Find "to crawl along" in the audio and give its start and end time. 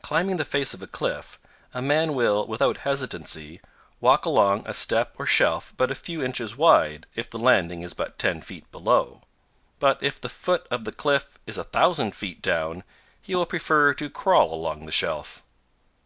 13.92-14.86